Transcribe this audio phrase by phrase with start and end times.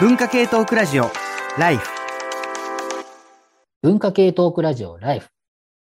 [0.00, 1.10] 文化系トークラジオ
[1.56, 1.88] ライフ
[3.82, 5.28] 文化系トークラジオライフ。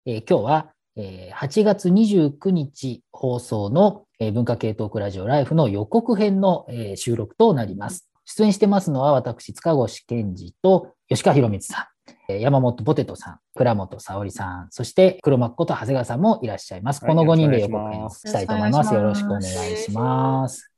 [0.05, 8.11] えー今日は、えー8月29日放送の、えー文化系トークラジオライフの予告編の、えー収録となります。
[8.27, 11.89] 出演してますのは私、塚越健二と吉川博光さ
[12.29, 17.03] ん、えー山本ポテトさん、倉本沙織さん、そして黒幕こと長谷川さんもいらっしゃいます。
[17.03, 18.93] はいこの5人で予告編をしますしたいと思います。
[18.93, 20.74] よろしくお願いします。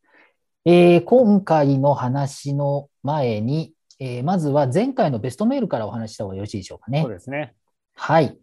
[0.69, 7.03] えー今回の話の前に、えーまずは前回のベストメールからお話しした方がよろしいでしょうかね。
[7.03, 7.55] そうですね。
[7.95, 8.37] はい。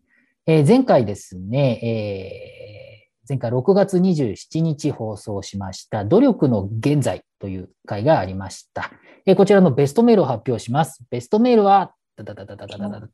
[0.46, 8.90] えー前回ですね、えー前回6月27日放送しました、努力の現在という回がありました。
[9.26, 11.04] えーこちらのベストメールを発表します。
[11.10, 13.08] ベストメールは、ダダダダダダダダ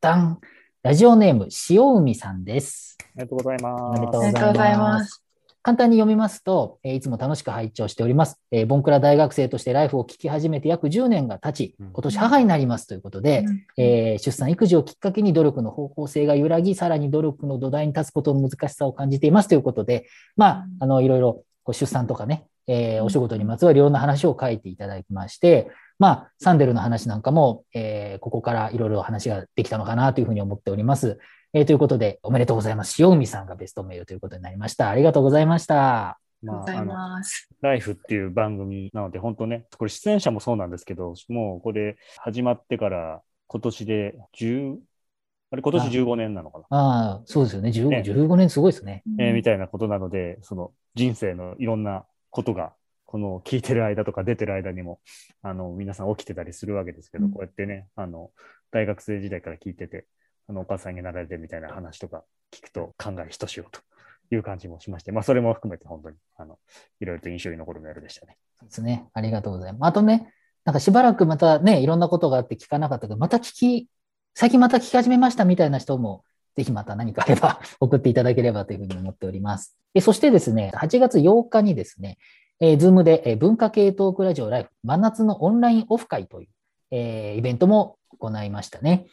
[0.00, 0.40] ダン。
[0.82, 2.98] ラジオネーム、塩海さんです。
[3.00, 3.98] ありがとうございます。
[3.98, 5.19] ありがとうございます。
[5.62, 8.40] 簡単に読みますと、えーいつも楽しく拝聴しております。
[8.50, 13.44] えーボンクラ大学生としてライフを聞き始めて約10年が経ちうん、今年母になりますということで、
[13.76, 31.18] えー出産、育児をきっかけに努力の方向性が揺らぎ、さらに努力の土台に立つことの難しさを感じていますということで、まあ、あの、いろいろこう出産とかね、えーうんお仕事にまつわるいろんな話を書いていただきまして、まあ、サンデルの話なんかも、えーここからいろいろ話ができたのかなというふうに思っております。
[31.52, 33.02] えーということで、おめでとうございます。
[33.02, 34.88] 塩海さんがベストメールということになりました。
[34.88, 35.74] ありがとうございました。
[35.74, 37.48] まあ、ありがとうございあの、ます。
[37.60, 44.76] ライフっていう番組なので、本当ね、これ出演者もそうなんですけど、もうこれ始まってから今年で10、
[45.50, 47.70] あれ今年15年なのかな、ああ、そうですよね。
[47.70, 49.02] 15, ね15年すごいですね。
[49.18, 52.74] えーみたいなことなので、その人生のいろんなことが、
[53.06, 55.00] この聞いてる間とか出てる間にも、
[55.42, 58.30] あの、皆さん起きてたりするわけですけど、うんこうやってね、あの、
[58.70, 60.06] 大学生時代から聞いてて、
[60.48, 63.80] あの、お母さんになられてみたいな話とか聞くと考えひとしおと
[64.30, 66.58] いう感じもしまして、まあ、それも含めて本当に、あの、
[67.00, 68.36] いろいろと印象に残るメールでしたね。
[68.58, 69.08] そうですね。
[69.12, 69.88] ありがとうございます。
[69.88, 70.32] あとね、
[70.64, 73.88] なんかしばらくまたね、いろんなことがあって聞かなかったけど、また聞き、
[74.34, 76.24] 最近また聞き始めましたみたいな人も、
[76.56, 79.76] ぜひまた何かあれば送っていただければというふうに思っております。
[80.00, 82.18] そしてですね、8月8日にですね、
[82.60, 86.48] えー、ズームで、えー文化系トークラジオライフ真夏のオンラインオフ会という、
[86.90, 89.06] えーイベントも行いましたね。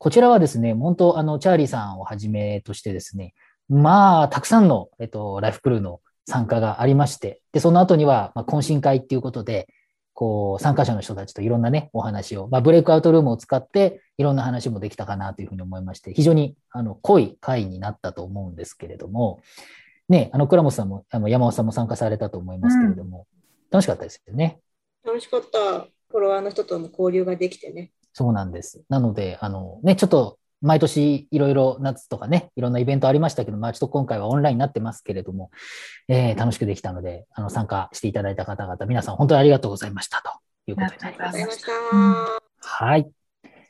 [0.00, 3.34] こちらはですね、本当、あの、チャーリーさんをはじめとしてですね、
[3.68, 9.68] まあ、たくさんの、えっと、ライフクルーの参加がありまして、で、その後には、まあ、懇親会っていうことで、
[10.14, 19.42] こう、参加者の人たちといろんなね、お話を、まあ、ブレイクアウトルームを使って、いろんな話もできたかなというふうに思いまして、非常に、あの、濃い会になったと思うんですけれども、
[20.08, 23.26] ね、あの、倉本さんも、あの山尾さんも参加されたと思いますけれども、
[23.70, 24.60] 楽しかったですよね。
[25.04, 25.88] 楽しかった。
[26.08, 27.92] フォロワーの人との交流ができてね。
[28.12, 28.84] そうなんです。
[28.88, 35.50] なので、あの、ね、ちょっと、毎年いろいろ夏とかね、いろんなイベントありましたけど、まあちょっと今回はオンラインになってますけれども、
[36.06, 40.30] えー楽しくできたので、あの、参加していただいた方々、皆さん本当にありがとうございましたと
[40.70, 41.70] いうことになりますありがとうござい。
[42.26, 42.68] ました。
[42.68, 43.10] はい。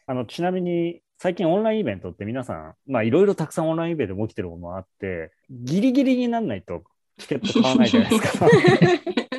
[0.06, 6.82] あの、ちなみに、最近オンラインイベントって皆さん、まあ、いろいろたくさんオンラインイベントも起きてるものもあって、ギリギリにならないと
[7.18, 8.48] チケット買わないじゃないですか。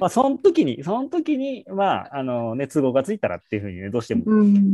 [0.00, 4.24] まあ、その時に、その時に、まあ、あの、ね、都合がついたらっていうふうにね、どうしても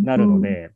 [0.05, 0.71] なるので、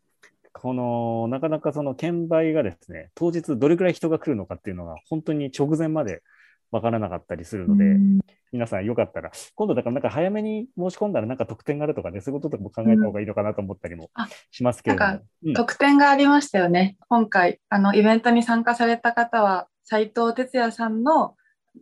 [0.53, 6.23] この、なかなかその券売がですね、当日どれくらい人が来るのかっていうのが本当に直前まで
[6.71, 7.97] わからなかったりするので、
[8.53, 15.21] 皆さんよかったら、今度だからなんか早めに申し込んだらなんか特典があるとかね、そういうこととかも考えた方がいいのかなと思ったりもあしますけれども。
[15.45, 16.97] うん特典がありましたよね。
[17.09, 21.36] 今回、あの、イベントに参加された方は、斉藤哲也さんの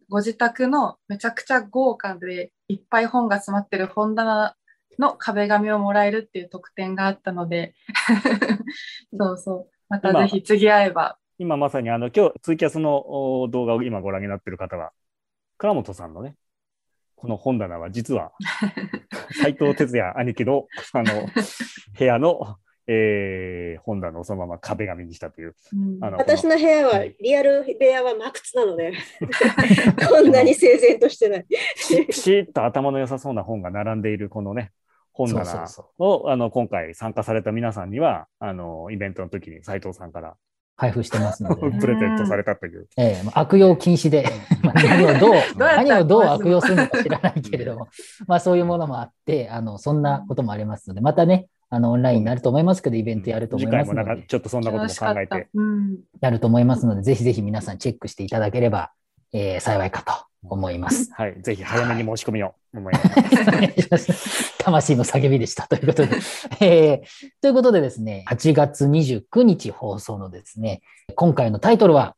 [0.09, 4.56] ご自宅のめちゃくちゃ豪華でいっぱい本が詰まってる本棚
[4.99, 7.75] の壁紙をもらえるっていう特典があったので、
[9.19, 9.71] そうそう。
[9.88, 11.19] またぜひ次会えば。
[11.38, 14.93] 今まさにあの、今日ツイキャスのお動画を今ご覧になっている方は、
[15.59, 16.37] 倉本さんのね、
[17.16, 18.32] この本棚は実は、
[19.43, 21.26] 斉藤哲也兄貴の、あの、
[21.99, 22.56] 部屋の、
[22.87, 25.55] えー本棚をそのまま壁紙にしたという。
[25.72, 26.05] うん。
[26.05, 28.93] あの私の部屋は、リアル部屋は真靴なので、
[30.09, 31.47] こんなに整然としてない。
[31.49, 34.73] ピシッと頭の良さそうな本が並んでいるこのね、
[35.12, 40.37] 本そう棚そうをそあの今回参加された皆さんには、あのイベントの時に斉藤さんから
[40.76, 41.79] 配布してますので、ね。
[41.81, 42.87] プレゼントされたという。
[42.97, 44.25] ええまあ悪用禁止で、
[44.62, 47.88] まあ何をどう、何をどう悪用するのか知らないけれども、
[48.26, 55.49] まあそういうものもあって、あの、そんなこともありますので、またね、あの、オンラインになると思いますけど、イベントやると思次いますので回もなんか、ちょっとそんなことも考えて。
[55.55, 55.99] うん。
[56.20, 58.93] やると思いますので、ぜひぜひ皆さんチェックしていただければ、
[59.32, 60.12] えー幸いかと
[60.49, 61.11] 思います。
[61.12, 63.08] はい、ぜひ早めに申し込みを思います。
[63.49, 65.66] お願いします魂の叫びでした。
[65.66, 66.16] ということで、
[66.61, 70.82] えーということでですね、8月29日放送のですね、
[71.17, 72.14] 今回のタイトルは、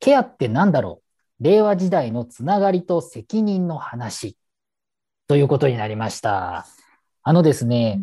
[0.00, 1.00] ケアって何だろ
[1.40, 1.44] う？
[1.44, 4.36] 令和時代のつながりと責任の話
[5.26, 6.66] ということになりました。
[7.22, 8.00] あのですね、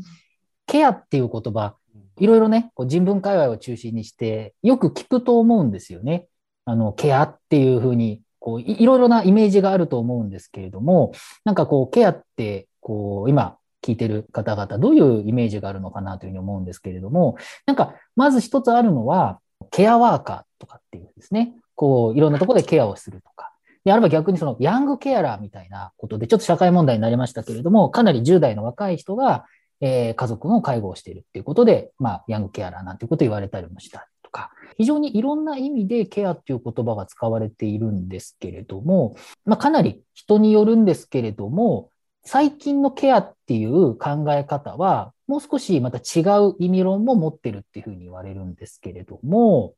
[0.71, 1.75] ケアっていう言葉、
[2.17, 6.27] いろいろね、こう人文界隈を中心にして、よく聞くと思うんですよね。
[6.63, 11.11] あの、ケアっていうふうに、こうい、いろいろなイメージがあると思うんですけれども、
[11.43, 17.35] なんかこう、ケアって、こう、今聞いてる方々、どういうイメージがあるのかなというふうに思うんですけれども、
[17.65, 19.41] なんか、まず一つあるのは、
[19.71, 23.51] ケアワーカーとかっていうですね、こう、いろんなところでケアをするとか。
[23.83, 29.45] であれば逆にそのヤングケアラーみたいなことで、ちょっと社会問題になりましたけれども、かなり10代の若い人が、
[29.81, 41.89] えー家族の介護をしているっていうことで、まあ、ヤングケアラーなんていうこと言われたりもしたとか、非常にいろんな意味でケアっていう言葉が使われているんですけれども、まあ、かなり人によるんですけれども、
[42.23, 49.73] 最近のケアっていう考え方は、もう少しまた違う意味論も持ってるっていうふうに言われるんですけれども、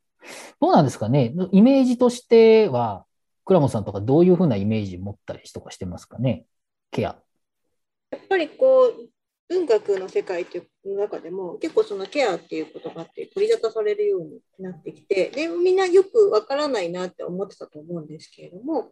[0.59, 1.33] どうなんですかね？
[1.51, 3.05] イメージとしては、
[3.45, 6.45] 倉本さんとかどういうふうなイメージ持ったりとかしてますかね？
[6.91, 7.15] ケア。
[8.11, 9.09] やっぱりこう
[9.53, 18.91] 文学の世界という中でも結構そのケアっていう言葉って取り沙汰されるようになってきてでみんなよくわからないなって思ってたと思うんですけれども、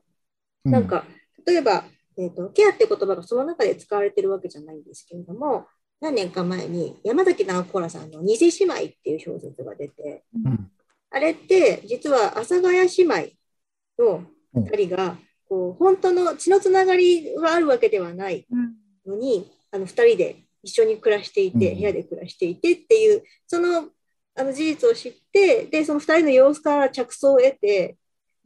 [0.64, 1.04] なんか
[1.46, 1.84] 例えば、
[2.18, 5.66] えーと、ケアって言葉がその中で使われてるわけじゃないんですけれども
[6.00, 10.72] 何年か前に山崎直子らさんの「偽姉妹」っていう小説が出て、うん。
[11.14, 13.16] あれって実は阿佐ヶ谷姉妹
[14.00, 14.24] の
[14.56, 15.18] 2人が
[15.50, 18.48] こう本当の血のつながりがあるわけではない
[19.06, 23.90] のにあの2人で一緒に暮らしていて、うん部屋で暮らしていてっていうその
[24.36, 27.98] あの事実を知ってでその2人の様子から着想を得て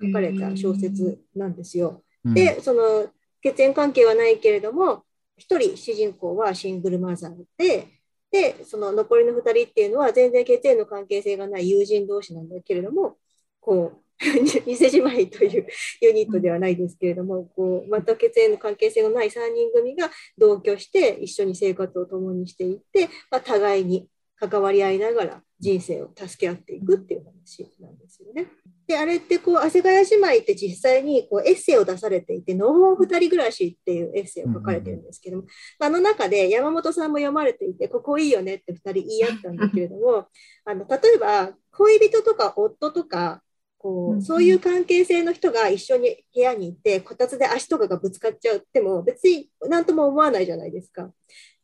[0.01, 2.01] 書かれた小説なんですよ。
[2.23, 3.07] うんでその
[3.41, 5.03] 血縁関係はないけれども
[5.37, 7.87] 1人主人公はシングルマザーで
[8.31, 13.17] でその残りの2人っていうのは全然血縁の関係性がない友人同士なんだけれども
[13.59, 15.67] こう偽姉妹という
[16.01, 24.07] ユニットではないですけれども、こう全く血縁の関係性のない3人組が同居して一緒に生活を共にしていって、まあ、互いに
[24.37, 28.47] 関わり合いながら人生を助け合っていくっていう話なんですよね。
[28.87, 35.43] であれってこう阿佐ヶ谷姉妹って実際にこうエッセイを出されていて「のほほん二人暮らし」っていうエッセイを書かれてるんですけども、
[35.79, 40.27] あの中で山本さんも読まれていてここいいよねって2人言い合ったんだけれども
[40.65, 43.41] あの例えば恋人とか夫とか
[43.85, 51.11] こうそういう関係性の人が一緒に部屋にいてこたつで足とかがぶつかっちゃっても別に何とも思わないじゃないですか。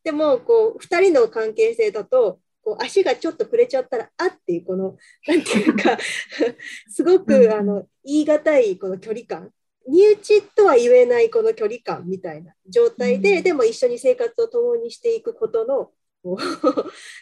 [0.03, 4.97] でもこう2人の関係性だとこう足がちょっと触れちゃったらあっていうこの
[5.27, 5.97] なんていうか
[6.88, 7.25] すごうん。
[7.25, 9.50] くあの言い難いこの距離感。
[9.88, 13.44] 身内とは言えないこの距離感みたいな状態で、うん。
[13.44, 15.89] でも一緒に生活を共にしていくことの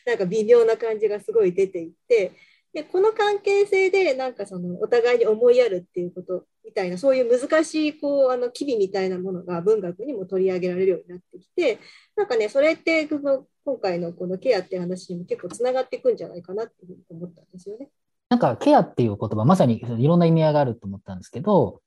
[0.05, 2.33] なんか微妙な感じがすごい出ていて
[2.73, 11.79] でこの関係性でなんかそのお互いに思いやるっていうことみたいなそういう難しいこうあの機微みたいなものが文学にも取り上げられるようになってきて
[12.15, 17.89] なんかねそれってこの今回のこのケアっていう話にも結構つながっていくんじゃないかなっていうふうに思ったんですよね。
[18.29, 21.81] なんかケアっていう言葉、まさにいろんな意味合いがあると思ったんですけど、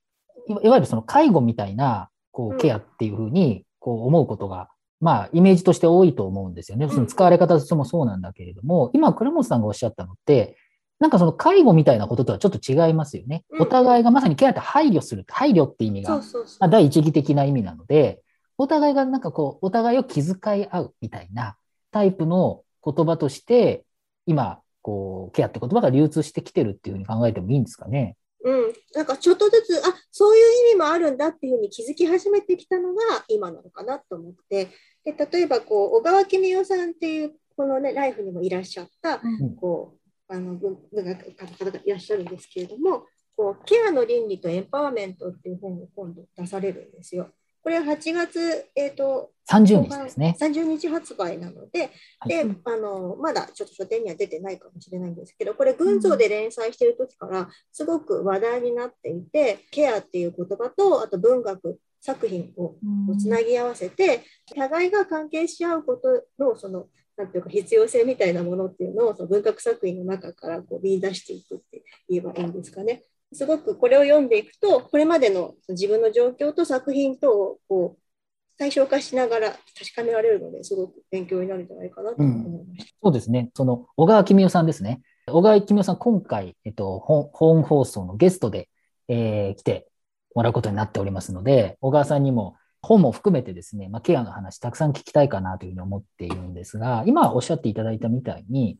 [0.49, 4.69] いわいわゆるその介護みたいなこうんうケアっていうふうにこう思うことが、
[5.01, 6.89] まあイメージとして多いと思うんですよね。
[6.89, 10.57] その使われ方としてもそうなんだけれども、今倉本さんがおっしゃったのって、
[10.99, 13.45] なんかその介護みたいなこととはちょっと違いますよね。
[13.51, 13.63] うん。
[13.63, 18.23] お互いがまさにケアって配慮する、配慮って意味がそう第一義的な意味なので、
[18.59, 21.57] お互いがなんかこう、お互いを気遣い合うみたいな
[21.91, 23.85] タイプの言葉として、
[24.27, 28.17] 今、こう、ケアって言葉が流通してきてるっていうふうに考えてもいいんですかね。
[28.45, 34.69] うん、なんかちょっとずつあそういう意味もあるんだっていうふうに気づき始めてきたのが今なのかなと思って。
[35.05, 39.55] で例えばこう小川公代さんっていうこのねライフにもいらっしゃったうん。
[39.57, 40.02] こう
[40.33, 43.05] あの文文学家の方がいらっしゃるんですけれども
[43.37, 47.31] こうケアの倫理とエンパワーメントっていう本を今度出されるんですよ。
[47.63, 50.37] これは8月、えー、と30日ですね。
[50.41, 62.75] 30日発売なので、はいであのまだちょっと書店には出てないかもしれないんですけど、これ、群像で連載してる時からすごく話題になっていて、ケアっていう言葉と、あと文学作品を
[63.19, 64.23] つなぎ合わせて、
[64.57, 73.03] 互いが関係し合うことの、その、なんていうか必要性みたいなものっていうのをその文学作品の中からこう見出していくって言えばいいんですかね。
[73.33, 78.03] すごくこれを読んでいくと、これまでの自分の状況と作品とをこう
[78.59, 82.95] 対象化しながら確かめられるので、すごく勉強になるんじゃないかなと思いました。
[83.03, 83.51] そうですね。
[83.55, 85.03] その、小川公代さんですね。
[85.27, 88.69] 小川公代さん、今回、えっと、本本放送のゲストで、
[89.09, 89.89] えー来て
[90.35, 98.79] もらうことになっておりますので、小川さんにも本も含めてですね、まあ、ケアの話たくさん聞きたいかなというふうに思っているんですが、今おっしゃっていただいたみたいに、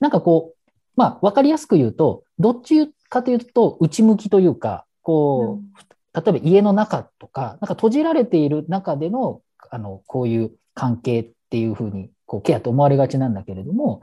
[0.00, 14.02] なんかこう、まあ、わかりやすく言うと、どっちかというと、内向きというか、こう、例えば家の中とか、なんか閉じられている中での、あの、こういう関係っていうふうに、こう、ケアと思われがちなんだけれども、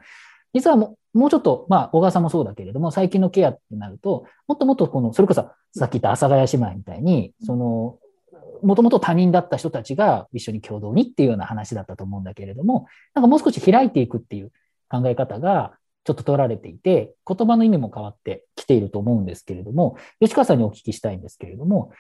[0.54, 5.42] 実はもうもうちょっと、まあ、小川さんもそうだけれども、最近のケアってなると、もっともっとこの、それこそ
[5.76, 7.98] さっき言った阿佐ヶ谷姉妹みたいに、その、
[8.64, 14.52] もともと他人だった人たちが一緒に共同にっていうような話だったと思うんだけれども、なんかもう少し開いていくっていう
[14.90, 21.92] 考え方がちょっと取られていて、言葉の意味も変わってきていると思うんですけれども、吉川さんにお聞きしたいんですけれども、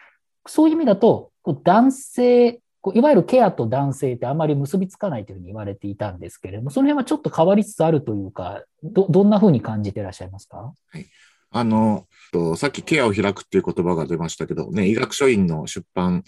[0.47, 2.61] そういう意味だと、男性、
[2.95, 10.57] いわゆるケアと男性ってあまり結びつかないというふうに言われていたんですけれども、その辺はちょっと変わりつつあるというか、ど、どんなふうに感じていらっしゃいますか？
[10.57, 11.05] はい。
[11.51, 12.07] あの、
[12.55, 16.23] さっきケアを開くっていう言葉が出ましたけど、ね、医学書院の出版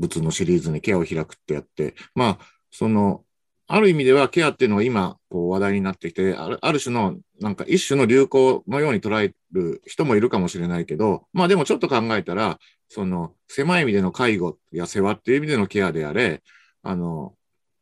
[0.00, 2.38] 物のシリーズにケアを開くってやって、まあ、
[2.70, 3.22] その、
[3.68, 16.42] ある意味ではケアっていうのが今、こう話題になってきて、あるある種の、なんか一種の流行のように捉える人もいるかもしれないけど、まあでもちょっと考えたら、その、狭い意味での介護や世話っていう意味でのケアであれ、
[16.82, 17.34] あの、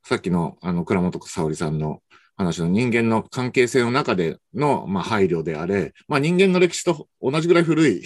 [0.04, 2.02] さっきの、あの、倉本沙織さんの
[2.36, 8.02] 話の人間の関係性の中での、まあ、配慮であれ、まあ、人間の歴史と同じぐらい古い、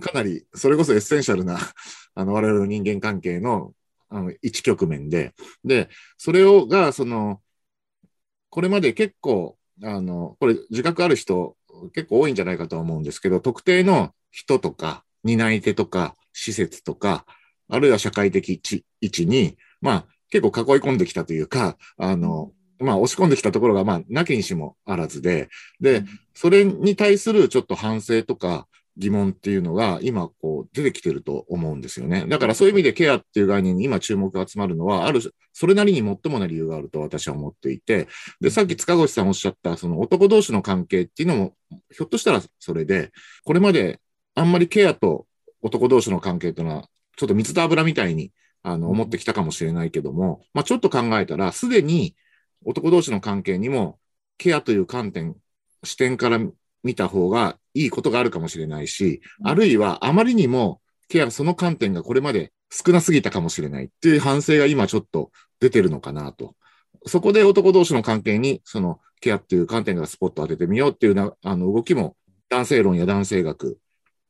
[0.00, 1.58] かなり、それこそエッセンシャルな、
[2.14, 3.74] あの、我々の人間関係の、
[4.08, 5.34] あの、一局面で、
[5.64, 7.40] で、それを、が、その、
[8.50, 11.56] これまで結構、あの、これ自覚ある人
[11.92, 17.24] 結構多いんじゃないかとは思うんですけど、特定の人とか、担い手とか、施設とか、
[17.68, 18.60] あるいは社会的
[19.00, 25.48] 位置に、まあ、結構囲い込んできたというか、あの、まあ、押し込んできたところが、まあ、なきにしもあらずで、
[25.80, 32.26] で、それに対するちょっと反省とか疑問っていうのが今、こう、出てきてると思うんですよね。
[32.28, 35.20] だからそういう意味でケアっていう概念に今注目が集まるのは、ある、
[35.52, 38.08] それなりに最もな理由があると私は思っていて、
[38.40, 41.54] で、さっき塚越さんおっしゃった、その男同士の関係っていうのも、
[41.90, 43.10] ひょっとしたらそれで、
[43.44, 44.00] これまで
[44.34, 45.26] あんまりケアと
[45.62, 48.32] 男同士の関係というのは、ちょっと水と油みたいに、
[48.62, 52.16] あの、思ってきたかもしれないけども、まあ、ちょっと考えたら、すでに
[52.64, 53.98] 男同士の関係にも、
[54.38, 55.36] ケアという観点、
[55.84, 56.40] 視点から
[56.84, 66.54] 見た方がいいことがあるかもしれないし、あるいはあまりにもケア、その観点がこれまで少なすぎたかもしれないっていう反省が今ちょっと出てるのかなと。
[67.06, 72.16] そこで男同士の関係に、そのケアっていう観点からスポットを当ててみようっていうな、あの動きも
[72.48, 73.78] 男性論や男性学、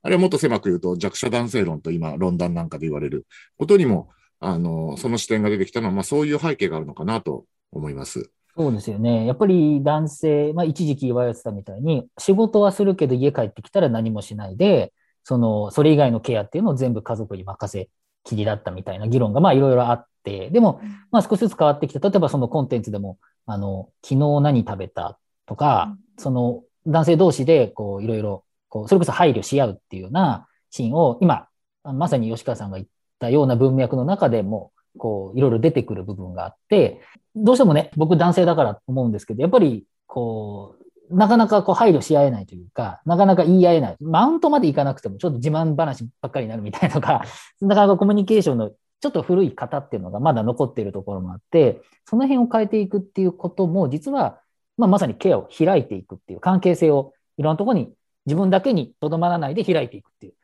[0.02, 8.30] あるいはもっと狭く言うと弱者男性論と今論壇なんかで言われることにも、あの、その視点が出てきたのは、まあそういう背景があるのかなと思います。
[8.56, 9.26] そうですよね。
[9.26, 14.92] やっぱり男性、まあ一時期言われてたみたいに、仕事はするけど家帰ってきたら何もしないで、
[15.24, 17.88] その、それ以外のケアっていうのを全部家族に任せ
[18.22, 20.80] きりだったみたいな議論がまあいろいろあって、でも、
[21.10, 31.48] まあ少しずつ変わってきて、例えばそのコンテンツでも、あの、昨日何食べたとか、その男性同士でこういろいろ、こう、それこそ配慮し合うっていうようなシーンを今、
[31.82, 37.00] まさに吉川さんが言ったような文脈の中でも、こう、いろいろ出てくる部分があって、
[37.34, 40.84] どうしてもね、僕男性だから思うんですけど、やっぱり、こう、
[41.16, 43.96] なかなかこう配慮し合えないというか、なかなか言い合えない。
[44.00, 47.24] マウントまでいかなくても、ちょっと自慢話ばっかりになるみたいなとか、
[47.60, 54.40] なかなかコミュニケーションのちょっと古い型っていうのがまだ残っているところもあって、その辺を変えていくっていうことも、実は、
[54.76, 57.92] まあ、まさにケアを開いていくっていう関係性をいろんなところに
[58.26, 60.34] 自分だけにとどまらないで開いていくっていう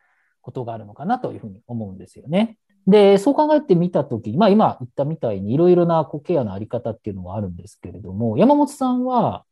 [0.42, 2.59] ことがあるのかなというふうに思うんですよね。
[2.91, 9.45] で、そう考えてみたとき、まあ今言ったみたいにいろいろなこうケアのあり方っていうのはあるんですけれども、山本さんは、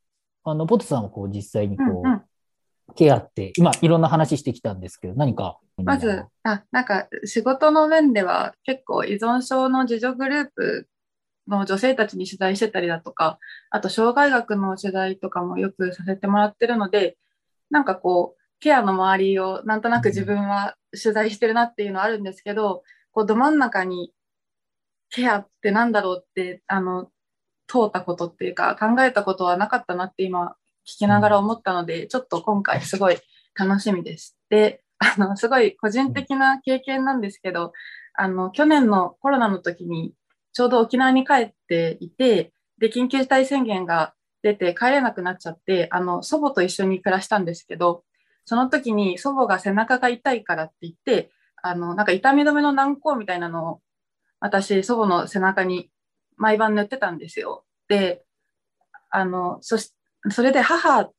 [0.45, 2.23] あの、ポテさんはこう実際にこう、うんうん
[2.97, 5.59] ケアって、今いろんな話してきたんですけど、何か？
[5.76, 10.88] まず、あ、なんか仕事の面では結構依存症の自助グループ
[11.47, 17.18] の女性たちに取材してたりだとか、あと障害学の取材とかもよくさせてもらってるので、
[17.71, 24.12] なんかこう、ケアの周りをなんとなく自分は取材してるなっていうのはあるんですけど、こうど真ん中に
[25.10, 27.10] ケアってなんだろうって、あの、
[27.66, 33.18] 通ったことっていうか考えたことはなかったなって今聞きながら思ったので、ちょっと今回すごい
[33.58, 34.38] 楽しみです。
[34.48, 37.72] で、あの、すごい個人的な経験なんですけど、
[38.14, 40.14] あの、去年のコロナの時に
[40.52, 48.04] ちょうど沖縄に帰っていて、で、緊急事態宣言が出て帰れなくなっちゃって、あの、祖母と一緒に暮らしたんですけど、
[48.44, 51.30] その時に祖母が背中が痛いからって言って、
[51.62, 53.82] あの、なんか痛み止めの軟膏みたいなのを、
[54.40, 55.90] 私、祖母の背中に
[56.36, 57.64] 毎晩塗ってたんですよ。
[57.88, 58.24] で、
[59.10, 59.94] あの、そし、
[60.30, 61.10] それで母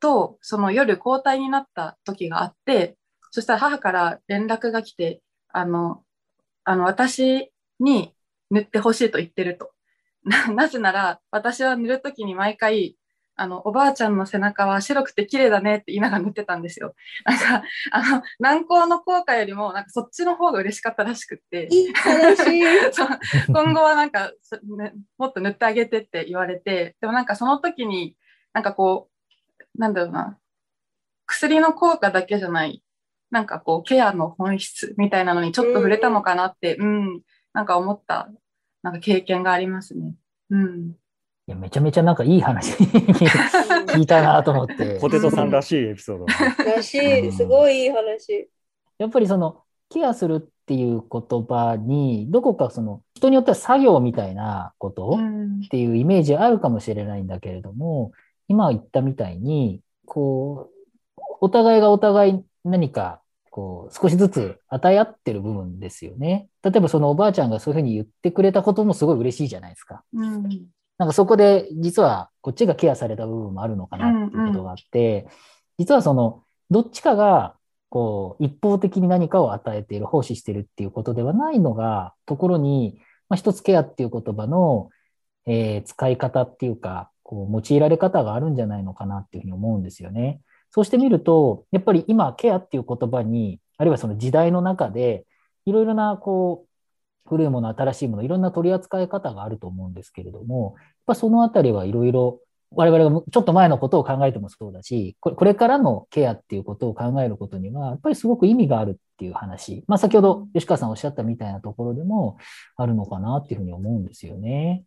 [0.00, 2.96] とその夜交代になった時があって、
[3.30, 6.04] そしたら母から連絡が来て、あの、
[6.64, 8.14] あの、私に
[8.50, 9.72] 塗ってほしいと言ってると。
[10.54, 12.96] な、ぜなら、私は塗るときに毎回、
[13.36, 16.94] あの、おばあちゃんの背中は白くて綺麗だねって言いながら塗ってたんですよ。
[17.24, 21.68] なんか、あの、軟膏の効果よりも、なんかそっちの方が嬉しかったらしくって。
[21.72, 21.88] い
[23.48, 28.16] 今後はなんか、そね、もっと塗ってあげてって言われて、でもなんかその時に、
[28.52, 30.38] なんかこう、なんだろうな、
[31.26, 32.84] 薬の効果だけじゃない、
[33.30, 37.22] なんかこう、ケアの本質みたいなのにちょっと触れたのかなって、うん、
[37.52, 38.30] なんか思った、
[38.82, 40.14] なんか経験がありますね。
[40.50, 40.94] うん。
[41.46, 44.98] いやめちゃめちゃなんかいい話 聞いたなと思って。
[44.98, 46.26] ポテトさんらしいエピソード。
[46.64, 47.32] らしい。
[47.32, 48.48] すごいいい話。
[48.98, 49.58] やっぱりその
[49.90, 58.12] ケアするっていう言葉に、どこかその人によっては作業みたいなことうんっていうイメージあるかもしれないんだけれども、
[58.48, 60.70] 今言ったみたいに、こ
[61.18, 63.20] う、お互いがお互い何か、
[63.50, 66.48] こう、少しずつ与え合ってる部分ですよね。
[66.62, 70.02] 例えばそのおばあちゃんがそういうふうに言ってくれたこともすごい嬉しいじゃないですか。
[70.14, 70.48] うん
[70.98, 75.26] なんかそこで実はこっちがケアされた部分もあるのかなっていうことがあって、
[75.78, 77.56] 実はそのどっちかが
[77.88, 82.98] こう一方的に何かを与えている、奉仕しているっていうことではないのが、ところに、
[83.28, 84.90] まあ、一つケアっていう言葉の、
[85.46, 90.40] えー使い方っていうか、こう用いられ方があるんじゃないのかなっていうふうに思うんですよね。
[90.70, 95.24] そうしてみると、やっぱり今ケアっていう言葉に、あるいはその時代の中で、
[95.66, 96.68] いろいろなこう
[97.26, 102.40] 古いもの、新しいもの、いろんな取り扱い方があると思うんですけれども、やっぱそのあたりはいろいろ、
[102.76, 109.84] 我々がちょっと前のことを考えてもそうだし、これからのケアっていうことを考えることには、やっぱりすごく意味があるっていう話。
[109.86, 112.36] まあ先ほど吉川さんおっしゃったみたいなところでも
[112.76, 114.84] あるのかなっていうふうに思うんですよね。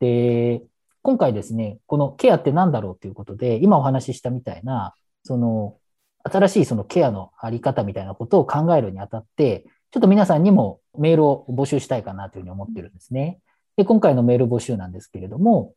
[0.00, 0.62] で、
[1.02, 4.94] 今回ですね、このケアって何だろうということで、今お話ししたみたいな、
[5.24, 5.76] その、
[6.24, 13.40] 新しいそのケアのあり方みたいなことを考えるにあたって、ちょっと皆さんにもメールを募集したいかなというふうに思ってるんですね。
[13.76, 15.74] で、今回のメール募集なんですけれども、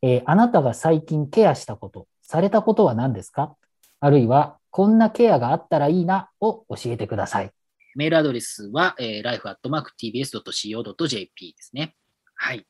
[0.00, 3.56] えーあなたが最近ケアしたこと、されたことは何ですか？
[3.98, 7.50] あるいは、こんなケアがあったらいいなを教えてください。
[7.96, 11.96] メールアドレスは、えー、life.tbs.co.jp ですね。
[12.36, 12.64] はい。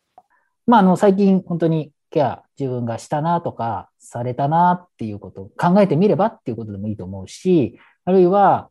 [0.67, 8.71] まあ、あの、最近本当にケア自分がしたなとか、されたなっていうことを考えてみればっていうことでもいいと思うし、あるいは、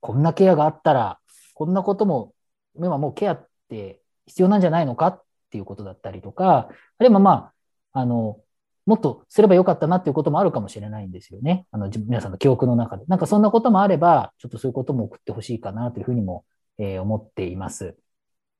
[0.00, 1.18] こんなケアがあったら、
[1.56, 2.34] こんなことも、
[2.76, 7.50] 今もうケアって必要なんじゃないのかっていうことだったりとか、あるいはま
[7.94, 8.38] あ、あの、
[8.84, 11.66] もっとすればよかったなっていうこともあるかもしれないんですよね。
[11.70, 13.06] あの、皆さんの記憶の中で。
[13.06, 16.44] なんかそんなこともあれば、ちょっとそういうことも送ってほしいかなというふうにも、
[16.78, 17.96] えー思っています。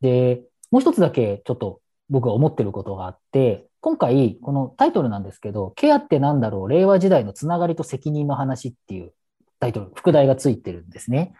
[0.00, 9.12] で、もう一つだけちょっと僕が思ってることがあって、今回、このタイトルなんですけど、ケアってなんだろう、令和時代のつながりと責任の話っていう
[9.60, 11.34] タイトル、副題がついてるんですね。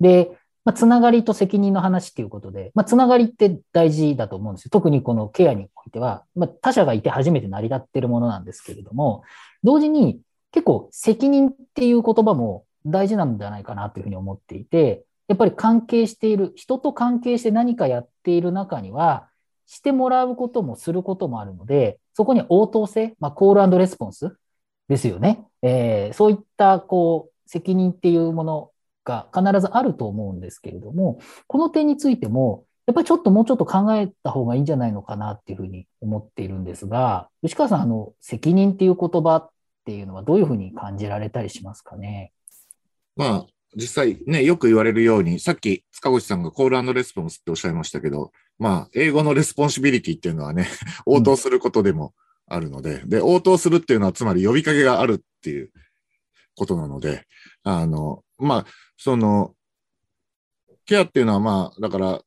[0.00, 4.70] で、まあ、つながりと責任の話っていうことで、まあ、つながりって大事だと思うんですよ。
[4.72, 9.22] 特にこのケアにおいては、まあ、他者がいて初めて成り立ってるものなんですけれども、
[9.62, 19.28] 同時に結構責任っていう言葉も大事なんじゃないかなというふうに思っていて、やっぱり関係している、人と関係して何かやっている中には、
[19.66, 24.36] してもらうこともすることもあるので、そこに応答性、まあ、コールレスポンス
[24.88, 25.44] ですよね。
[25.62, 28.70] えーそういった、こう、責任っていうもの
[29.06, 39.48] が必ずあると思うんですけれども、この点についても、やっぱりちょっともうちょっと考えた方がいいんじゃないのかなっていうふうに思っているんですが、吉川さん、あの、責任っていう言葉っ
[39.84, 42.32] ていうのはどういうふうに感じられたりしますかね？
[43.16, 50.68] まあ、実際ね、よく言われるように、さっき塚越さんがコールレスポンスっておっしゃいましたけど、まあ、英語の responsibility っていうのはね、
[51.06, 52.14] 応答することでも
[52.46, 55.70] あるので、で、応答するっていうのはつまり呼びかけがあるっていう
[56.54, 57.26] ことなので、
[57.64, 58.66] あの、まあ、
[58.96, 59.54] その、
[60.84, 62.20] ケアっていうのはまあ、だから、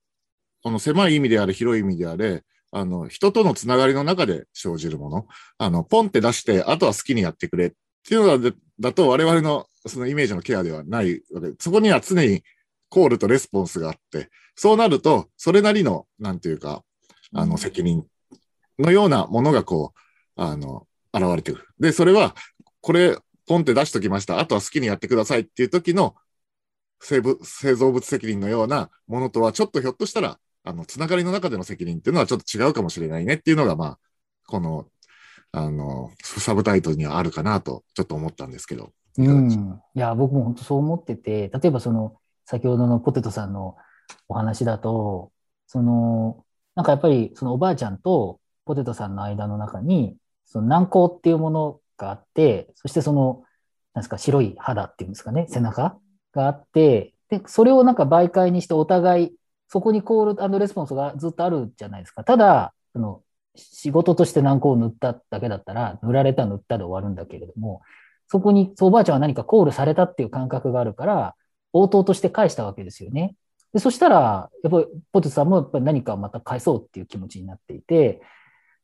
[0.61, 5.27] この狭い意味であれ、広い意味であれ、あの、人とのつながりの中で生じるもの。
[5.57, 7.71] あの、ポンって出して、あとは好きにやってくれっ
[8.07, 12.43] ていうのだだと、我々のそのイメージのケアではないわけで、そこには常に
[12.89, 16.83] コールとレスポンスがあって、そうなると、それなりの、なんていうか、
[17.33, 18.05] あの、責任
[18.77, 19.99] のようなものがこう、
[20.41, 21.67] あの、現れてくる。
[21.79, 22.35] で、それは、
[22.81, 24.39] これ、ポンって出しときました。
[24.39, 26.15] あとは好きにやってくださいっていう時の
[26.99, 33.99] 生物、製造物責任のようなものとは、ちょっとひょっとしたら、あの、つながりの中での責任っていうのはちょっと違うかもしれないねっていうのが、まあ、
[34.47, 34.87] この、
[35.51, 38.91] あの、サブタイトルにはあるかなと、ちょっと思ったんですけど。
[39.17, 39.81] いうん。
[39.95, 43.75] いや、僕も本当そう思ってて、例えばその、先ほどのポテトさんの
[44.27, 45.31] お話だと、
[45.67, 53.43] その、なんかやっぱりそのおばあちゃんとポテトさんの間の中に、その軟膏っていうものがあって、そしてその、
[53.93, 55.99] なんですか、白い肌っていうんですかね、背中
[56.31, 59.35] があって、で、それをなんか媒介にしてお互い、
[59.67, 62.23] そこにコールレスポンスがずっとあるじゃないですか。
[62.23, 63.21] ただ、その、
[63.55, 67.81] 仕事として軟膏を塗っただけだったら、塗られた塗ったで終わるんだけれども、
[68.27, 71.35] そこに、おばあちゃんは何かコールされたっていう感覚があるから、
[71.73, 73.35] 応答として返したわけですよね。
[73.73, 78.21] でそしたら、やっぱりポテトさんもやっぱり何かまた返そうっていう気持ちになっていて、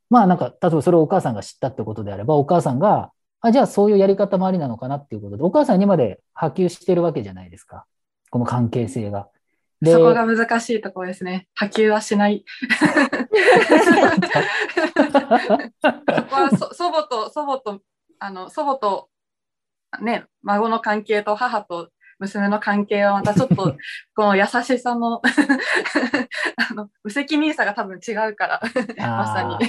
[0.10, 3.12] まあなんか、例えばそれをお母さんが知ったってことであれば、お母さんが、
[3.50, 7.86] あ、じゃあそういうやり方もありなのかなっていうことで、お母さんにまで波及してるわけじゃないですか。
[8.30, 9.30] この関係性が。
[9.82, 11.48] でそこが難しいところですね。
[11.54, 12.46] 波及はしない。
[15.82, 17.82] そこはそ祖母と、祖母と、
[18.20, 19.10] あの、祖母と、
[20.02, 23.56] ね、孫の関係と母と娘の関係はまたちょっと、
[24.16, 25.22] この優しさの
[26.70, 28.62] あの、無責任さが多分違うから、
[28.98, 29.60] まさに。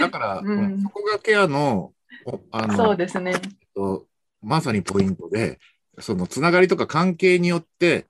[0.00, 1.92] だから、うんそこがケアの、お
[2.50, 3.32] あのそうですね。
[3.32, 3.40] えっ
[3.74, 4.06] と
[4.42, 5.58] まさにポイントで、
[5.98, 8.06] そのつながりとか関係によって、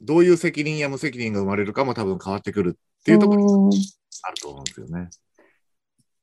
[0.00, 3.76] どういう責任や無責任が生まれるかも多分変わってくるっていうところうんが
[4.24, 5.08] あると思うんですよね。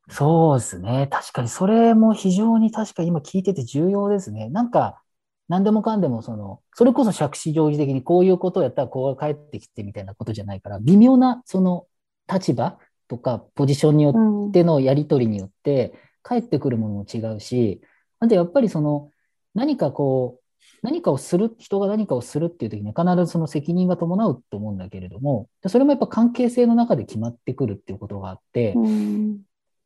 [0.09, 1.07] そうですね。
[1.09, 4.49] 確かにそれも非常に確かに今聞いてて重要ですね。
[4.49, 5.01] なんか、
[5.47, 11.85] 何でもかんでもその、それこそ杓子定規的にこういうことをやったらこうが返ってきてみたいなことじゃないから、微妙なその
[12.31, 15.93] 立場とかポジションによってのやり取りによって
[16.23, 17.81] 返ってくるものも違うし、
[18.19, 19.12] あとやっぱりその
[19.53, 20.43] 何かこう、
[20.81, 29.41] 何かをする、人が何かをするっていう時に必ずその責任が伴うと思うんだけれども、でそれもやっぱ関係性の中で決まってくるっていうことがあって、うん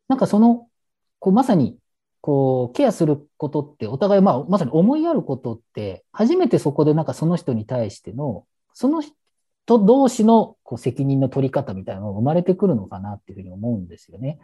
[0.08, 0.68] なんかその、
[1.20, 1.78] こうまさに、
[2.22, 9.16] こう、ケアすることって、お互い、まあ、まさに思いやることって、初めてそこでなんかその人に対しての、その人
[9.68, 14.40] 同士のこう責任の取り方みたいなのが生まれてくるのかなっていうふうに思うんですよね。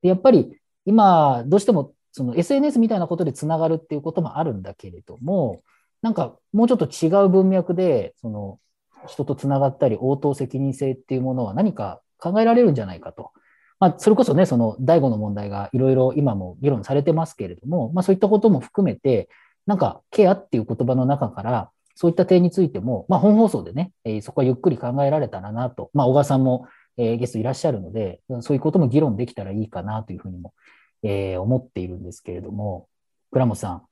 [0.00, 5.62] でやっぱり今、どうしてもその SNS みたいなことでつながるっていうこともあるんだけれども、
[6.00, 8.60] なんかもうちょっと違う文脈で、その
[9.08, 13.32] 人とつながったり応答責任性っていうものは何か考えられるんじゃないかと。
[13.80, 19.28] まあ、それこそね、その第五の問題がいろいろ今も議論されてますけれども、まあそういったことも含めて、
[19.66, 30.54] なんかケアっていう言葉の中から、そういった点についても、まあ本放送でね、えーそこはゆっくり考えられたらなと、まあ小川さんも、えーゲストいらっしゃるので、そういうことも議論できたらいいかなというふうにも、
[31.02, 32.88] えー思っているんですけれども、
[33.30, 33.82] 倉本さん、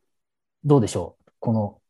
[0.65, 1.31] どうでしょう？
[1.41, 1.81] この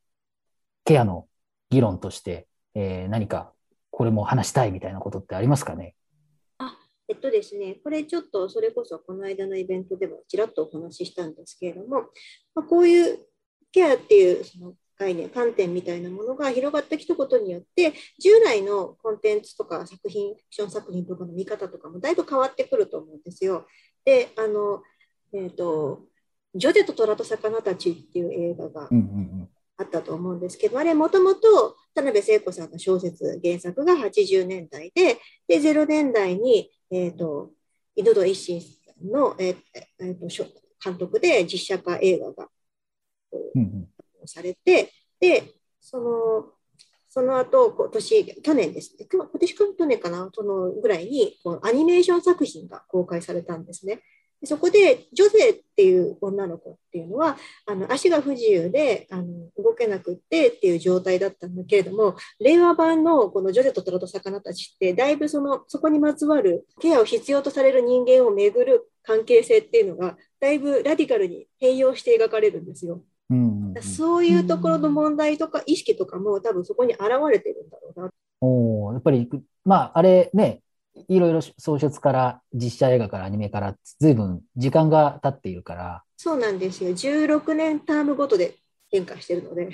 [0.85, 1.27] ケアの
[1.71, 3.53] 議論として、えー何か
[3.91, 5.95] これも話したいみたいなことってありますかね？
[6.59, 6.77] あ
[7.09, 12.07] えっとですね、これちょっとそれこそこの間のイベントでもちらっとお話ししたんですけれども、
[12.55, 13.19] まあ、こういう
[13.71, 14.73] ケアっていうその
[15.03, 23.67] 概念、観点みたいなものが広がってきたことによって、従来のコンテンツとか作品、フィクション作品とかの見方とかもだいぶ変わってくると思うんですよ。
[24.05, 24.83] で、あの、
[25.35, 26.07] えっ、と、
[26.55, 28.89] ジョゼと虎と魚たちっていう映画が
[29.79, 37.51] あったと思うんですけど、あれもともと田辺聖子さんの小説原作が80年代で、で、0年代に、えっ、と、
[37.97, 38.69] 井戸戸一心さ
[39.03, 39.57] んの、えー
[40.01, 40.47] えーとしょ
[40.85, 42.49] 監督で実写化映画が
[44.23, 45.45] うんうんされて、で、
[45.81, 46.53] その、
[47.09, 54.01] その後、今年、去年ですね、今年去年かな、そのぐらいに、こうアニメーション作品が公開されたんですね。
[54.41, 59.25] でそこで、ジョゼっていう女の子っていうのは、あの足が不自由であの
[59.57, 73.05] 動けなくってっていう状態だったんだけれども、令和版のこのジョゼと虎と魚たちって、だいぶそのそこにまつわるケアを必要とされる人間をめぐる関係性っていうのが、だいぶラディカルに変容して描かれるんですよ。
[73.33, 78.11] うんうんうんそういうところの問題とか意識とかも多分そこに現れてるんだろうな。
[78.41, 79.29] おーやっぱり、
[79.65, 80.61] まあ、あれね、
[81.09, 86.91] いろいろ創出から実写映画からアニメから随分時間が経っているから、そうなんですよ。
[86.91, 88.57] 16年タームごとで
[88.91, 89.71] 変化してるので。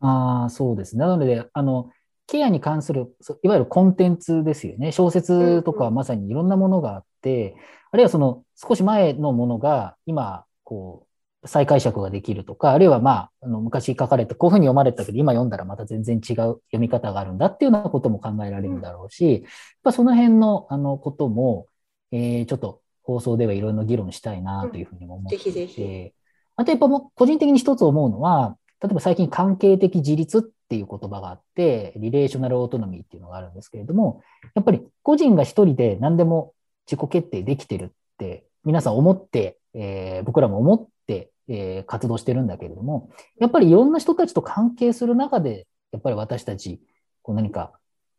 [0.00, 1.00] ああ、そうですね。
[1.00, 1.90] なので、あの、
[2.26, 4.92] ケアに関する、そいわゆるコンテンツですよね。
[4.92, 7.56] 小説とかはまさにいろんなものがあって、
[7.92, 11.13] あるいはその少し前のものが今、こう、
[11.46, 19.42] 再解釈ができるとか、あるいはまあ、あの昔書かれて、こういうふうに読まれたけど、今読んだらまた全然違う読み方があるんだっていうようなことも考えられるだろうし、やっ
[19.82, 21.66] ぱその辺のあのことも、
[22.12, 26.12] えーちょっと放送ではいろいろな議論したいなというふうにも思っていて、ぜひぜひ。
[26.56, 34.22] あとやっぱもう個人的に一つ思うのは、例えば最近関係的自立っていう言葉があって、リレーショナルオートノミーっていうのがあるんですけれども、
[34.54, 36.54] やっぱり個人が一人で何でも
[36.90, 46.80] 自己決定できてるって皆さん思って、えー僕らも思って、えー活動してるんだけれども、やっぱりいろんな人たちと関係する中で、やっぱり私たち、
[47.22, 47.72] こう何か、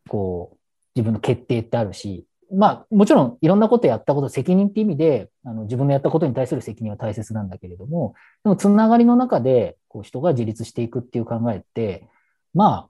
[0.07, 0.57] こう、
[0.95, 12.07] 自分の決定ってあるし、まあ、もちろんいろんなことやったこと、責任って意味で、あの自分のやったことに対する責任は大切なんだけれども、でもつながりの中で、こう人が自立していくっていう考えって、
[12.53, 12.87] ま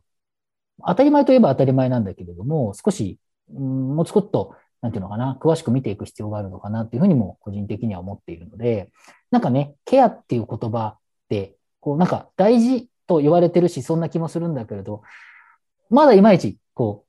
[0.84, 3.18] あ、当たり前といえば当たり前なんだけれども、少し、
[3.54, 8.92] うんもうちょっと、なんていうのかな、詳しく見ていく必要があるのかなっていうふうにも個人的には思っているので、
[9.36, 15.02] なんかね、ケアっていう言葉って、こうなんか大事と言われてるし、そんな気もするんだけれど、
[15.90, 17.06] まだいまいち、こ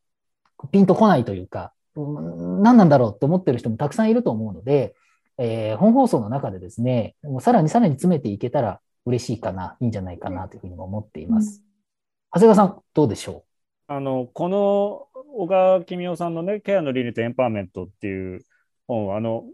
[0.61, 4.97] う、ピンとこないというか、うん何なんだろうって思ってる人もたくさんいると思うので、
[5.39, 11.63] えー本放送の中でですね、もうさらにさらに詰めていけたら嬉しいかな、いいんじゃないかなというふうにも思っています。
[12.33, 13.45] 長谷川さん、どうでしょ
[13.87, 18.45] あの、この小川公夫さんのね、ケアの倫理とエンパワーメントっていう
[18.89, 19.45] 本は、あの、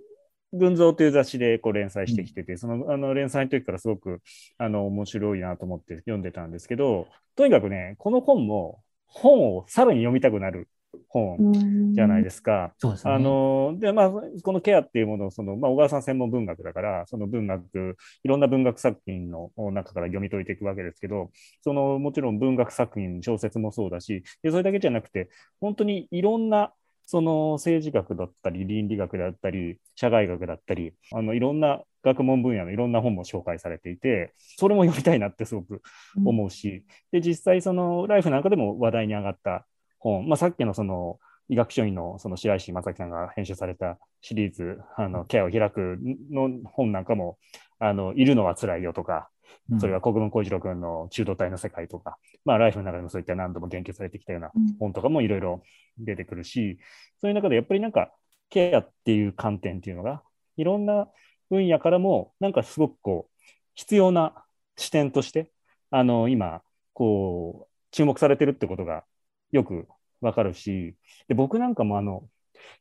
[0.53, 4.21] 群像という雑誌でこう連載してきてて、そのあの連載の時からすごく
[4.59, 10.69] あの面白いなと思って読んでたんですけど、とにかくね、この本も本をさらに読みたくなる
[11.09, 12.73] 本じゃないですすか。
[12.77, 13.15] うそうですね。
[13.15, 14.11] あのでまあ、
[14.43, 21.31] このケアっていうものをその、まあ、小川さん専門文学だから、その文学、いろんな文学作品の中から読み解いていくわけですけど、
[21.63, 26.73] そのもちろん文学作品、小説もそうだし、でそれだけじゃなくて、本当にいろんな
[27.13, 35.83] その政治学だったり、倫理学だったり、社会学だったり、あのいろんな学問分野のいろんな本も紹介されていて、それも読みたいなってすごく
[36.25, 39.67] 思うし、で実際、そのライフなんかでも話題に上がった
[39.99, 41.19] 本、まあ、さっきのその
[41.51, 45.99] 医学書院のその白石正樹さんが編集されたシリーズ、あのケアを開く
[46.31, 47.37] の本なんかも、
[47.79, 49.42] あのいるのは辛いよとか、うん
[49.79, 54.77] それは国分光一郎君の中道体の世界とか、まあ、ライフの中でもそういった何度も言及されてきたようなうん。
[54.79, 55.63] 本とかもいろいろ
[55.99, 56.79] 出てくるし、
[57.21, 58.13] そういう中でやっぱりなんか
[58.51, 60.23] ケアっていう観点っていうのが、
[60.57, 61.09] いろんな
[61.49, 63.43] 分野からも、なんかすごくこう、
[63.75, 64.45] 必要な
[64.77, 65.51] 視点として、
[65.91, 69.05] あの、今、こう、注目されてるってことが
[69.53, 69.87] よく
[70.21, 70.95] わかるし、
[71.29, 72.29] で、僕なんかもあの、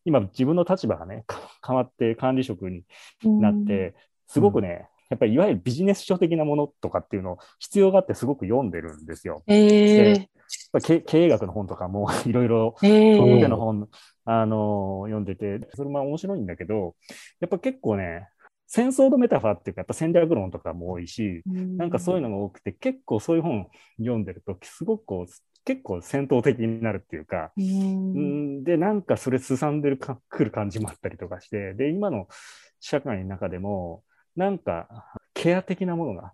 [0.05, 2.83] 今自分の立場がね、か変わって管理職に
[3.23, 3.95] なって、
[4.27, 9.43] すごくね、やっぱりいわゆるビジネス書的なものとかっていうのを必要があってすごく読んでるんですよ。
[9.45, 10.19] えー、
[10.71, 13.89] まあ経経営学の本とかもいろいろえそういうー、の本、
[14.23, 16.95] あの読んでて、それも面白いんだけど、
[17.41, 18.29] やっぱ結構ね、
[18.67, 25.33] 戦争のメタファーっていうか、やっぱ戦略論とかも多いし、なんかそういうのが多くて、結構そういう本読んでると、すごくこう、
[25.65, 32.27] 結構戦闘的になるっていうか、ううんんで、なんかそれすさんでるか、くる感じもあったりとかして、で、今の
[32.79, 34.03] 社会の中でも、
[34.41, 34.87] なんか、
[35.35, 36.33] ケア的なものが、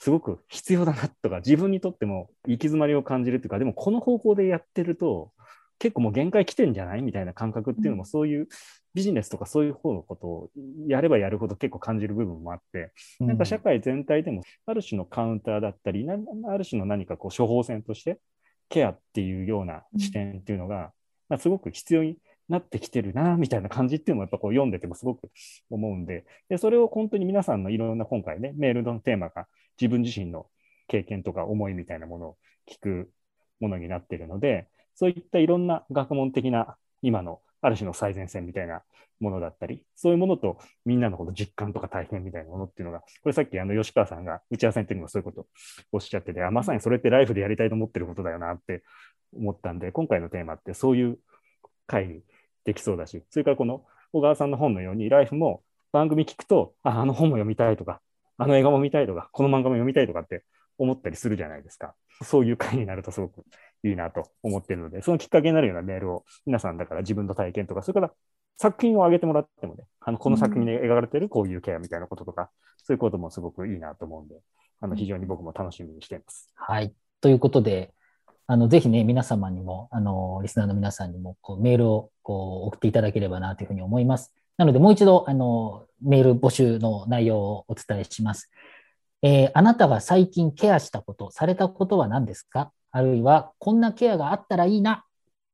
[0.00, 5.32] すごく必要だなとか、自分にとっても行き詰まりを感じるっていうか、でもこの方向でやってると、
[5.78, 8.48] 結構もう限界来てんじゃないみたいな感覚っていうのも、そういう
[8.94, 10.50] ビジネスとかそういう方のことを
[10.88, 16.16] やればやるほど結構感じる部分もあって、なんか社会全体でも、ある種のカウンターだったり、な
[16.50, 18.18] ある種の何かこう処方箋として、
[18.68, 20.92] ケアっていうような視点っていうのが、
[21.28, 22.16] まあ、すごく必要に
[22.48, 25.30] なってきてるな、みたいな感じっていうのもやっぱこう読んでてもすごく
[25.70, 29.46] 思うんで、で、それを本当に皆さんのいろんな今回ね、メールのテーマが
[29.80, 30.46] 自分自身の
[30.88, 32.36] 経験とか思いみたいなものを
[32.70, 33.10] 聞く
[33.60, 38.82] ものになっているので、そういったいろんな学問的な今のある種の最前線みたいな
[39.18, 45.46] ものだったり、そういうものとみんなのこの実感とか体験みたいなものっていうのが、これさっきあの吉川さんが打ち合わせの時にもそういうことを
[45.92, 48.82] おっしゃってて、あまさにそれってライフでやりたいと思ってることだよなって
[49.34, 51.18] 思ったんで、今回のテーマってそういう
[51.86, 52.20] 回に
[52.66, 58.00] できそうだし、それからこの小川さんの本のように、ライフも番組聞くと、あ、あの本も読みたいとか、
[58.36, 60.44] あの映画も見たいとか、この漫画も読みたいとかって
[60.76, 61.94] 思ったりするじゃないですか。
[62.22, 63.44] そういう回になるとすごく
[63.84, 68.12] いいなと思ってるので、そのきっかけになるようなメールを皆さんだから自分の体験とか、それから
[68.58, 74.36] 作品を上げてもらってもね、あのこの作品で描かれてるこういうケアみたいなこととか、そういうこともすごくいいなと思うんで、
[74.80, 76.50] あの非常に僕も楽しみにしています。
[76.54, 76.92] はい。
[77.20, 77.92] ということで、
[78.48, 84.32] あの、ぜひね、皆様にも、あの、リスナーの皆さんにも、こう、メールを、こう、送っていただければな、というふうに思います。
[84.56, 88.50] なので、もう一度、あの、メール募集の内容をお伝えします。
[89.22, 92.70] えーあなたが最近ケアしたこと、されたことは何ですか？
[92.92, 94.98] あるいは、こんなケアがあったらいいな、っ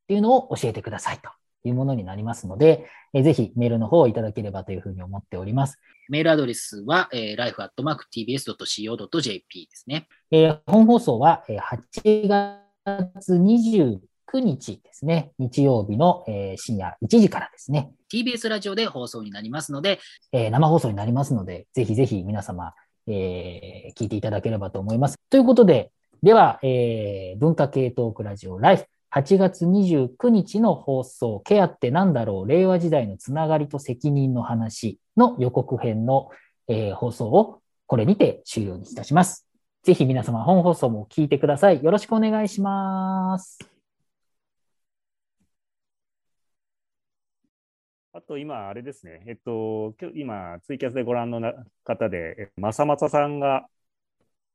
[0.09, 1.31] ていうのを教えてください、と
[1.65, 5.79] いうものになりますので、えーぜひメールの方をいただければというふうに思っております。
[6.09, 10.09] メールアドレスは、えー、life.tbs.co.jp ですね。
[10.31, 14.01] えー本放送はえー8月29
[14.35, 20.01] 日ですね、日曜日のえー深夜1時からですね、TBS ラジオで放送になりますので、
[20.33, 22.75] えー生放送になりますので、ぜひぜひ皆様、
[23.07, 25.17] えー聞いていただければと思います。
[25.31, 25.93] ということで、
[26.23, 36.31] では、えー文化系トークラジオライフ8月29日の放送、ケアってなんだろう令和時代のつながりと責任の話の予告編の、
[36.67, 39.47] えー放送をこれにて終了にいたします。
[39.83, 41.83] ぜひ皆様本放送も聞いてください。
[41.83, 43.59] よろしくお願いします。
[48.13, 53.67] あと今、あれですね、えっと、今ツイキャスでご覧のな方で、えまさまささんが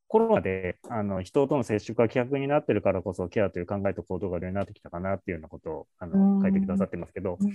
[0.07, 7.51] コロナであの人との接触が希薄になってるからこそ、ケアという考えと行動がようになってきたかなっていうようなことをあうんの書いてくださってますけど、うん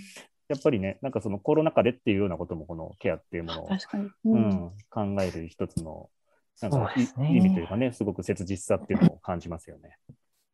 [0.49, 4.05] やっぱりね、なんかそのコロナ禍でっていうようなことも、このケアっていうものを、確かに。
[4.05, 6.11] ううんん、考える一つの
[6.61, 9.97] なんかいそうですね意味というかね、すごく切実さっていうのを感じますよね。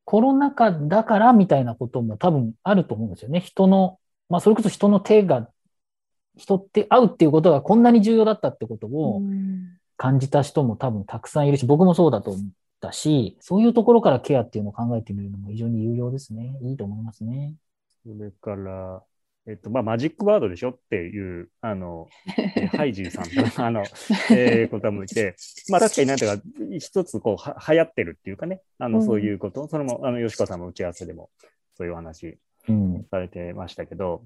[0.04, 3.40] コロナ禍だからみたいなことも多分あると思うんですよね。
[3.40, 5.48] 人の、まあそれこそ人の手が、
[6.36, 12.42] 人って会うっていうことがこんなに重要だったってことをうん感じた人も多分たくさんいるし、僕もそうだと思っ
[12.80, 16.56] たし、そういうところからケアっていうのを考えてみるのも非常に有用ですね。
[16.62, 17.56] いいと思いますね。
[18.04, 19.02] それから、
[19.48, 22.06] えっと、まあ、マジックワードでしょっていう、あの、
[22.54, 23.30] え ハイジーさんと、
[23.64, 23.82] あの、
[24.30, 25.36] えー、こともいて、
[25.70, 26.44] まあ、確かになんていうか、
[26.78, 29.06] 一つこう、は流行ってるっていうかね、あの、うん。
[29.06, 31.30] そういうこと、それも、あの、吉川さんの打ち合わせでも、
[31.76, 33.06] そういうお話うん。
[33.10, 34.22] されてましたけど、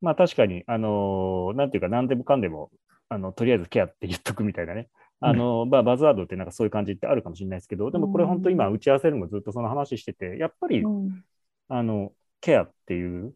[0.00, 2.70] まあ、確かに、あの、なんていうか、何でもかんでも、
[3.08, 4.88] あの、とりあえずケアって言っとくみたいなね。
[5.18, 11.24] あの、まあ、バズワードってなんかそういう感じってあるかもしれないですけど、でもこれ本当今打ち合わせでもずっとその話してて、やっぱりうん。
[11.68, 13.34] あの、ケアっていう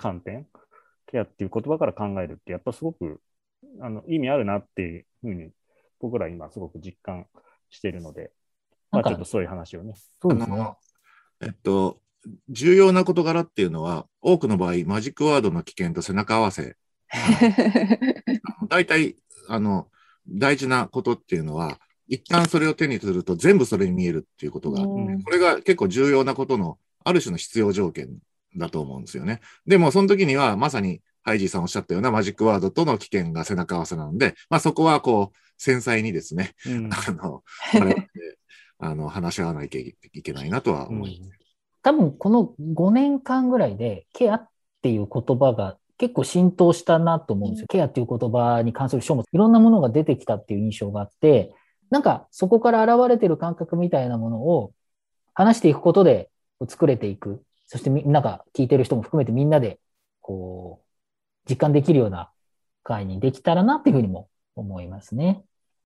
[0.00, 0.46] 観点、
[1.06, 3.20] ケアっていう言葉から考えるって、やっぱすごく
[3.82, 5.50] あの意味あるなっていうふうに、
[6.00, 7.26] 僕ら今すごく実感
[7.68, 8.32] してるので、
[8.90, 9.94] まあなんかちょっとそういう話をね。
[10.22, 10.56] そうですね。
[10.56, 10.76] あの
[11.42, 12.00] えっと、
[12.48, 16.76] 重要な事柄っていうのは、多くの場合、マジックワードの危険と背中合わせ。
[18.68, 19.16] 大体、
[19.48, 19.88] あの、
[20.28, 28.18] 大事なことっていうのは、一旦それを手にすると全部それに見えるっていうことがあって、うんこれが結構重要なことの、ある種の必要条件
[28.56, 29.40] だと思うんですよね。
[29.66, 37.42] でも、その時には、まさに、ハイジーさんおっしゃったようなマジックワードとの危険が背中合わせなので、まあそこはこう、繊細にですね、うんあの、
[38.78, 41.40] あの、話し合わなきゃいけないなとは思います。
[41.82, 44.48] 多分この5年間ぐらいでケアっ
[44.82, 47.66] ていう言葉が結構浸透したなと思うんですよ。
[47.68, 51.54] ケアっていう言葉に関する書もいろんなものが出てきたっていう印象があって、
[51.90, 54.72] なんかそこから現れてる感覚みたいなものを
[55.34, 56.30] 話していくことで
[56.68, 57.42] 作れていく。
[57.70, 59.78] そしてみんなが聞いてる人も含めてみんなで
[60.20, 62.32] こう実感できるような
[62.82, 65.44] 会にできたらなっていうふうにも思いますね。